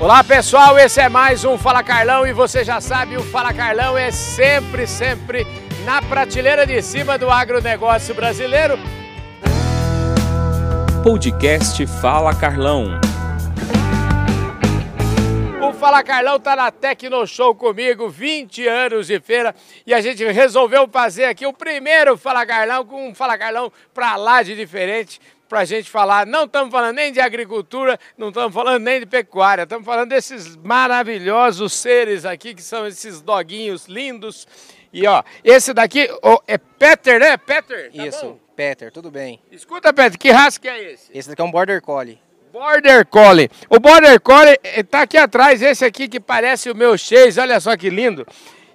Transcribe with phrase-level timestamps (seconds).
[0.00, 3.98] Olá pessoal, esse é mais um Fala Carlão e você já sabe, o Fala Carlão
[3.98, 5.46] é sempre, sempre
[5.84, 8.78] na prateleira de cima do agronegócio brasileiro.
[11.04, 12.98] Podcast Fala Carlão.
[15.62, 19.54] O Fala Carlão tá na Tecno Show comigo, 20 anos de feira,
[19.86, 24.16] e a gente resolveu fazer aqui o primeiro Fala Carlão com um Fala Carlão pra
[24.16, 25.20] lá de diferente,
[25.50, 26.24] pra gente falar.
[26.24, 30.54] Não estamos falando nem de agricultura, não estamos falando nem de pecuária, estamos falando desses
[30.56, 34.46] maravilhosos seres aqui que são esses doguinhos lindos.
[34.92, 37.36] E ó, esse daqui ó, é Peter, né?
[37.36, 37.92] Peter?
[37.92, 38.38] Tá Isso, bom?
[38.54, 39.40] Peter, tudo bem.
[39.50, 41.10] Escuta, Peter, que raça que é esse?
[41.12, 42.20] Esse daqui é um Border Collie.
[42.52, 43.50] Border Collie.
[43.68, 47.58] O Border Collie eh, tá aqui atrás, esse aqui que parece o meu Chase, olha
[47.60, 48.24] só que lindo.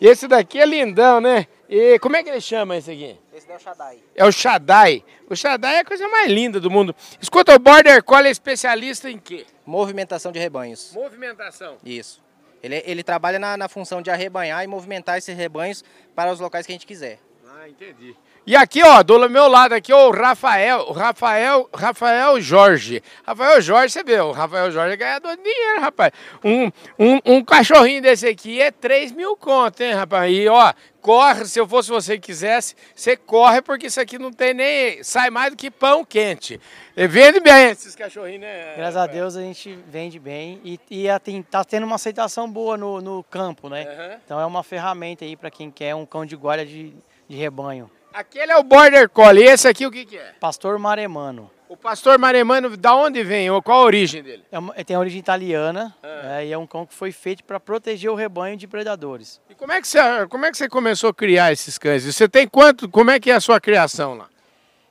[0.00, 1.46] Esse daqui é lindão, né?
[1.68, 3.21] E como é que ele chama esse aqui?
[3.32, 3.98] Esse é o Shaddai.
[4.14, 5.04] É o Shaddai.
[5.28, 6.94] O Shaddai é a coisa mais linda do mundo.
[7.20, 9.46] Escuta, o Border Collie é especialista em quê?
[9.64, 10.92] Movimentação de rebanhos.
[10.92, 11.78] Movimentação.
[11.82, 12.22] Isso.
[12.62, 15.82] Ele, ele trabalha na, na função de arrebanhar e movimentar esses rebanhos
[16.14, 17.18] para os locais que a gente quiser.
[17.62, 18.16] Ah, entendi.
[18.44, 23.00] E aqui, ó, do meu lado aqui, ó, o Rafael, o Rafael, Rafael Jorge.
[23.24, 26.10] Rafael Jorge, você vê, o Rafael Jorge é ganhador de dinheiro, rapaz.
[26.42, 26.64] Um,
[26.98, 30.32] um, um cachorrinho desse aqui é 3 mil conto, hein, rapaz?
[30.32, 34.52] E, ó, corre, se eu fosse você quisesse, você corre, porque isso aqui não tem
[34.54, 36.60] nem, sai mais do que pão quente.
[36.96, 38.74] E vende bem esses cachorrinhos, né?
[38.76, 39.06] Graças a?
[39.06, 43.00] Deus a gente vende bem e, e a- tem- tá tendo uma aceitação boa no,
[43.00, 43.82] no campo, né?
[43.84, 44.18] Aham.
[44.24, 46.92] Então é uma ferramenta aí para quem quer um cão de guarda de,
[47.32, 47.90] de rebanho.
[48.12, 50.34] Aquele é o Border Collie, esse aqui o que que é?
[50.38, 51.50] Pastor maremano.
[51.66, 53.50] O pastor maremano, da onde vem?
[53.50, 54.44] Ou Qual a origem dele?
[54.52, 56.40] É uma- tem origem italiana Ah.
[56.42, 59.40] é, e é um cão que foi feito para proteger o rebanho de predadores.
[59.48, 62.04] E como é que você, como é que você começou a criar esses cães?
[62.04, 62.86] Você tem quanto?
[62.86, 64.28] Como é que é a sua criação lá?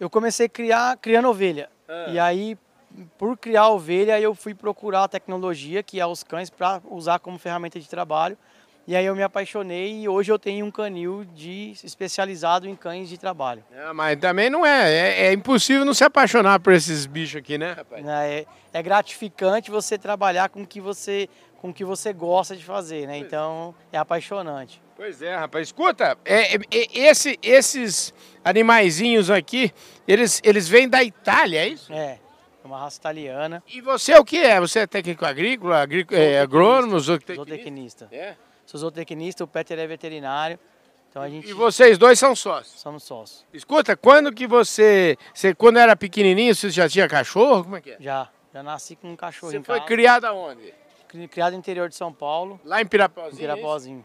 [0.00, 1.70] Eu comecei a criar criando ovelha.
[1.88, 2.06] Ah.
[2.08, 2.58] E aí,
[3.16, 7.38] por criar ovelha, eu fui procurar a tecnologia, que é os cães, para usar como
[7.38, 8.36] ferramenta de trabalho.
[8.86, 13.08] E aí eu me apaixonei e hoje eu tenho um canil de especializado em cães
[13.08, 13.64] de trabalho.
[13.72, 15.26] É, mas também não é, é.
[15.26, 18.04] é impossível não se apaixonar por esses bichos aqui, né, rapaz?
[18.04, 18.40] né?
[18.40, 21.28] É, é gratificante você trabalhar com o que você
[21.62, 23.16] com que você gosta de fazer, né?
[23.16, 24.82] Então é apaixonante.
[24.94, 25.66] Pois é, rapaz.
[25.68, 28.12] Escuta, é, é, é, esse, esses
[28.44, 29.72] animaizinhos aqui,
[30.06, 31.90] eles, eles vêm da Itália, é isso?
[31.90, 32.18] É,
[32.62, 34.60] é uma raça italiana, E você é o que é?
[34.60, 37.44] Você é técnico agrícola, agrí- é, agrônomo, zootecnista?
[37.44, 38.08] zootecnista.
[38.12, 38.34] É.
[38.66, 40.58] Sou zootecnista, o Peter é veterinário,
[41.10, 42.80] então a gente E vocês dois são sócios.
[42.80, 43.44] somos sócios.
[43.52, 47.62] Escuta, quando que você, você, quando era pequenininho, você já tinha cachorro?
[47.64, 47.96] Como é que é?
[48.00, 50.72] Já, já nasci com um cachorro Você em foi casa, criado aonde?
[51.08, 53.28] cri- criado no interior de São Paulo, Lá em em Pirapozinho?
[53.30, 53.38] é isso?
[53.56, 54.04] Pirapozinho.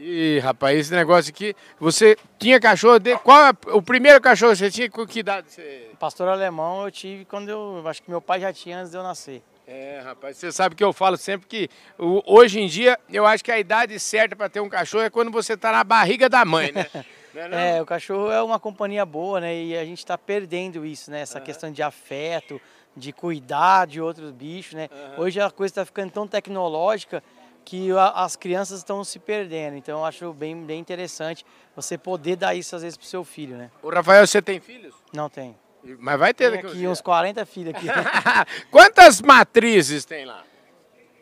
[0.00, 4.58] Ih, rapaz, esse negócio aqui, você tinha cachorro de qual é o primeiro cachorro que
[4.58, 8.20] você tinha com que idade você Pastor alemão eu tive quando eu acho que meu
[8.20, 9.42] pai já tinha antes de eu nascer.
[9.70, 11.68] É, rapaz, você sabe que eu falo sempre que
[11.98, 15.10] o- hoje em dia eu acho que a idade certa para ter um cachorro é
[15.10, 16.86] quando você tá na barriga da mãe, né?
[17.34, 17.58] Não é, não?
[17.58, 19.54] É, o cachorro é uma companhia boa, né?
[19.54, 21.20] E a gente está perdendo isso, né?
[21.20, 22.58] Essa questão de afeto,
[22.96, 24.88] de cuidar de outros bichos, né?
[25.18, 27.22] Hoje a coisa está ficando tão tecnológica
[27.66, 29.76] que a- as crianças estão se perdendo.
[29.76, 31.44] Então eu acho bem, bem interessante
[31.76, 33.70] você poder dar isso às vezes pro seu filho, né?
[33.82, 34.94] O Rafael, você tem filhos?
[35.12, 35.54] Não tem.
[35.98, 37.86] Mas vai ter Tem aqui uns 40 filhos aqui.
[38.70, 40.44] Quantas matrizes tem lá?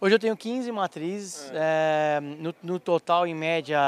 [0.00, 3.78] Hoje eu tenho 15 matrizes, é, no, no total, em média,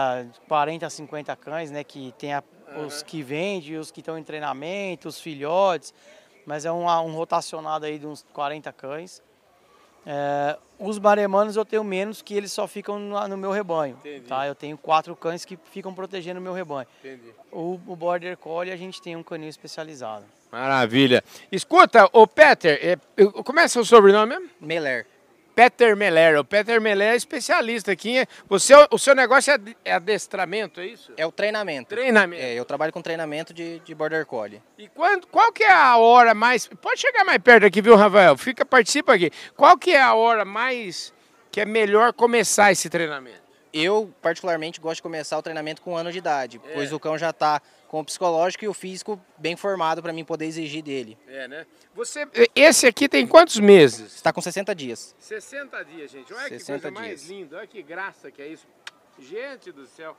[0.47, 1.83] 40 a 50 cães, né?
[1.83, 2.45] Que tem a-
[2.87, 5.93] os que vendem, os que estão em treinamento, os filhotes,
[6.47, 9.23] mas é um, um rotacionado aí de uns 40 cães.
[10.05, 13.97] É, os maremanos eu tenho menos, que eles só ficam no, no meu rebanho.
[14.01, 14.27] Entendi.
[14.27, 14.47] Tá?
[14.47, 16.87] Eu tenho quatro cães que ficam protegendo o meu rebanho.
[17.01, 17.33] Entendi.
[17.51, 20.25] O, o Border Collie a gente tem um canil especializado.
[20.53, 21.25] Maravilha.
[21.51, 22.97] Escuta, o Peter, é,
[23.43, 24.51] como é seu sobrenome mesmo?
[24.61, 25.07] Meller.
[25.55, 26.39] Peter Meller.
[26.39, 28.25] O Peter Meller é especialista aqui.
[28.49, 31.13] Você, o seu negócio é é adestramento, é isso?
[31.17, 31.91] É o treinamento.
[31.91, 32.43] Treinamento.
[32.43, 34.63] É, eu trabalho com treinamento de, de Border Collie.
[34.79, 36.67] E quando, qual que é a hora mais...
[36.67, 38.37] Pode chegar mais perto aqui, viu, Rafael?
[38.37, 39.31] Fica, participa aqui.
[39.57, 41.13] Qual que é a hora mais...
[41.51, 43.43] que é melhor começar esse treinamento?
[43.75, 46.75] Eu, particularmente, gosto de começar o treinamento com um ano de idade, É.
[46.75, 47.61] pois o cão já está
[47.93, 51.19] com o psicológico e o físico bem formado para mim poder exigir dele.
[51.29, 51.67] É, né?
[51.95, 54.15] Você, esse aqui tem quantos meses?
[54.15, 55.15] Está com 60 dias.
[55.19, 56.33] 60 dias, gente.
[56.33, 57.31] Olha que 60 coisa mais dias.
[57.31, 57.59] linda.
[57.59, 58.67] Olha que graça que é isso.
[59.19, 60.17] Gente do céu.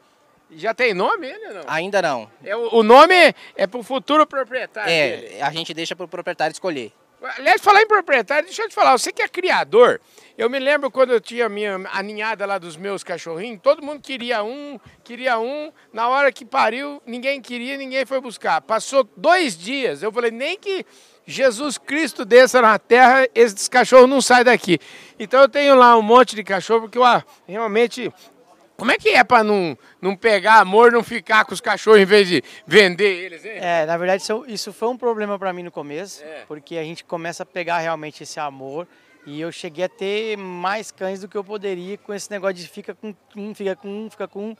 [0.51, 1.63] Já tem nome ele ou não?
[1.65, 2.31] Ainda não.
[2.43, 5.37] É, o, o nome é pro futuro proprietário dele.
[5.37, 6.93] É, a gente deixa para o proprietário escolher.
[7.39, 9.99] Aliás, falar em proprietário, deixa eu te falar, você que é criador,
[10.37, 13.83] eu me lembro quando eu tinha a minha a ninhada lá dos meus cachorrinhos, todo
[13.83, 18.61] mundo queria um, queria um, na hora que pariu, ninguém queria, ninguém foi buscar.
[18.61, 20.85] Passou dois dias, eu falei, nem que
[21.25, 24.79] Jesus Cristo desça na terra, esses cachorros não saem daqui.
[25.19, 28.11] Então eu tenho lá um monte de cachorro, porque eu ah, realmente.
[28.75, 32.05] Como é que é para não, não pegar amor, não ficar com os cachorros em
[32.05, 33.51] vez de vender eles, hein?
[33.55, 36.43] É, na verdade isso, isso foi um problema para mim no começo, É.
[36.47, 38.87] porque a gente começa a pegar realmente esse amor
[39.25, 42.67] e eu cheguei a ter mais cães do que eu poderia com esse negócio de
[42.67, 44.55] fica com um, fica com um, fica com um.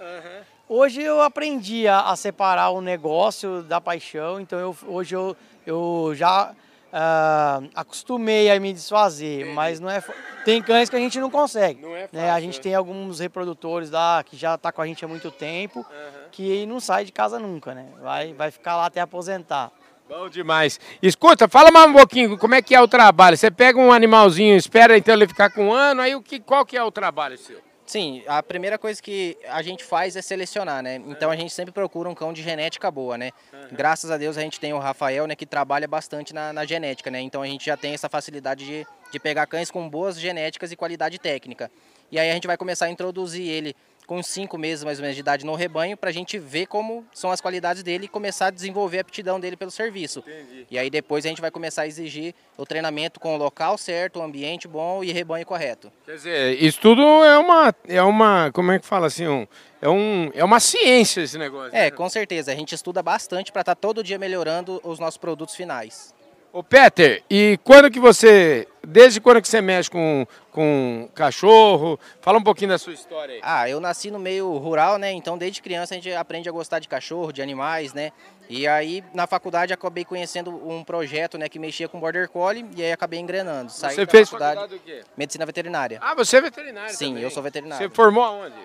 [0.67, 6.13] Hoje eu aprendi a, a separar o negócio da paixão, então eu, hoje eu, eu
[6.15, 6.55] já
[6.95, 10.01] ah, acostumei a me desfazer, mas não é.
[10.45, 11.81] Tem cães que a gente não consegue.
[11.81, 12.29] Não é né?
[12.29, 12.63] A fácil, gente né?
[12.63, 15.83] tem alguns reprodutores lá que já tá com a gente há muito tempo,
[16.31, 17.87] que não sai de casa nunca, né?
[17.99, 19.71] Vai, vai ficar lá até aposentar.
[20.07, 20.79] Bom demais.
[21.01, 23.37] Escuta, fala mais um pouquinho, como é que é o trabalho?
[23.37, 26.65] Você pega um animalzinho, espera então ele ficar com um ano, aí o que, qual
[26.65, 27.59] que é o trabalho seu?
[27.85, 31.01] Sim, a primeira coisa que a gente faz é selecionar, né?
[31.07, 33.31] Então a gente sempre procura um cão de genética boa, né?
[33.71, 37.09] Graças a Deus a gente tem o Rafael, né, que trabalha bastante na, na genética,
[37.09, 37.21] né?
[37.21, 40.75] Então a gente já tem essa facilidade de, de pegar cães com boas genéticas e
[40.75, 41.69] qualidade técnica.
[42.11, 45.03] E aí a gente vai começar a introduzir ele com uns cinco meses mais ou
[45.03, 48.07] menos de idade no rebanho para a gente ver como são as qualidades dele e
[48.07, 50.23] começar a desenvolver a aptidão dele pelo serviço.
[50.69, 54.19] E aí depois a gente vai começar a exigir o treinamento com o local certo,
[54.19, 55.91] o ambiente bom e rebanho correto.
[56.05, 59.47] Quer dizer, isso tudo é uma, é uma, como é que fala assim, um,
[59.81, 61.75] é, um, é uma ciência esse negócio.
[61.75, 61.91] É, né?
[61.91, 62.51] com certeza.
[62.51, 66.13] A gente estuda bastante para estar todo dia melhorando os nossos produtos finais.
[66.51, 71.99] Ô Peter, e quando que você, desde quando que você mexe com, com cachorro?
[72.21, 73.41] Fala um pouquinho da sua história aí.
[73.43, 75.11] Ah, eu nasci no meio rural, né?
[75.11, 78.11] Então desde criança a gente aprende a gostar de cachorro, de animais, né?
[78.49, 82.83] E aí na faculdade acabei conhecendo um projeto, né, que mexia com border collie e
[82.83, 83.71] aí acabei engrenando.
[83.71, 85.01] Saí Você fez faculdade, faculdade do quê?
[85.15, 85.97] medicina veterinária.
[86.01, 87.23] Ah, você é veterinário Sim, também.
[87.23, 87.87] eu sou veterinário.
[87.87, 88.55] Você formou aonde?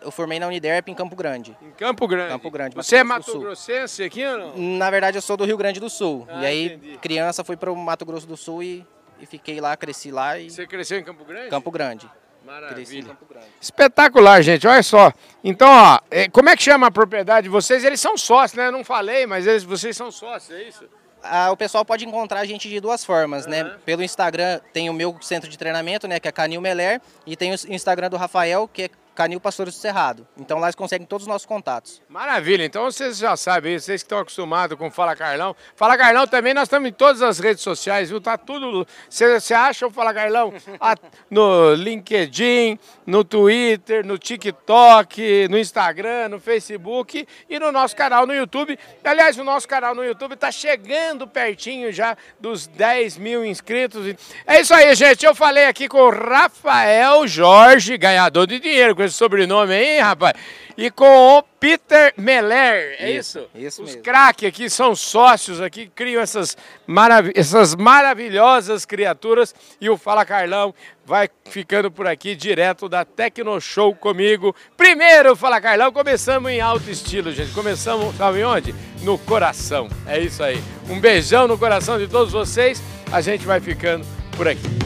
[0.00, 1.56] Eu formei na Uniderp em Campo Grande.
[1.62, 2.30] Em Campo Grande.
[2.32, 3.40] Campo Grande, Mato Você é Grosso do Mato.
[3.40, 4.56] Grossense aqui ou não?
[4.56, 6.26] Na verdade eu sou do Rio Grande do Sul.
[6.30, 6.98] Ah, e aí entendi.
[6.98, 8.86] criança fui para o Mato Grosso do Sul e,
[9.20, 11.50] e fiquei lá, cresci lá e Você cresceu em Campo Grande?
[11.50, 12.06] Campo Grande.
[12.06, 13.08] Cresci em Maravilha.
[13.08, 13.46] Campo Grande.
[13.60, 14.66] Espetacular, gente.
[14.66, 15.12] Olha só.
[15.42, 17.84] Então, ó, é, como é que chama a propriedade de vocês?
[17.84, 18.68] Eles são sócios, né?
[18.68, 20.84] Eu não falei, mas eles, vocês são sócios, é isso?
[21.22, 23.64] Ah, o pessoal pode encontrar a gente de duas formas, né?
[23.84, 26.20] Pelo Instagram tem o meu centro de treinamento, né?
[26.20, 27.00] Que é Canil Meler.
[27.26, 30.28] E tem o Instagram do Rafael, que é Canil Pastores do Cerrado.
[30.36, 32.02] Então lá eles conseguem todos os nossos contatos.
[32.08, 35.56] Maravilha, então vocês já sabem, vocês que estão acostumados com Fala Carlão.
[35.74, 38.20] Fala Carlão também, nós estamos em todas as redes sociais, viu?
[38.20, 38.86] Tá tudo.
[39.08, 40.52] Você acha o Fala Carlão
[41.30, 48.34] no LinkedIn, no Twitter, no TikTok, no Instagram, no Facebook e no nosso canal no
[48.34, 48.78] YouTube.
[49.02, 54.14] Aliás, o nosso canal no YouTube está chegando pertinho já dos 10 mil inscritos.
[54.46, 55.24] É isso aí, gente.
[55.24, 60.34] Eu falei aqui com o Rafael Jorge, ganhador de dinheiro esse sobrenome aí, rapaz.
[60.76, 63.46] E com o Peter Meller, é isso?
[63.54, 66.56] Isso, isso Os craques aqui são sócios aqui, criam essas,
[66.86, 69.54] marav essas maravilhosas criaturas.
[69.80, 70.74] E o Fala Carlão
[71.04, 74.54] vai ficando por aqui direto da Tecno Show comigo.
[74.76, 77.52] Primeiro, Fala Carlão, começamos em alto estilo, gente.
[77.52, 78.74] Começamos, sabe onde?
[79.02, 79.88] No coração.
[80.06, 80.62] É isso aí.
[80.90, 82.82] Um beijão no coração de todos vocês.
[83.10, 84.04] A gente vai ficando
[84.36, 84.85] por aqui.